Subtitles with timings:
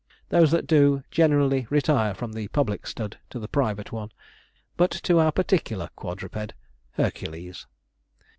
[0.29, 4.11] Those that do, generally retire from the public stud to the private one.
[4.75, 6.55] But to our particular quadruped,
[6.93, 7.67] 'Hercules.'